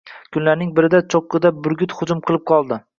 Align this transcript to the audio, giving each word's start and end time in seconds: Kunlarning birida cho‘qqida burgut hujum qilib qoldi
Kunlarning 0.37 0.71
birida 0.79 1.03
cho‘qqida 1.15 1.55
burgut 1.69 1.97
hujum 2.01 2.29
qilib 2.29 2.49
qoldi 2.55 2.87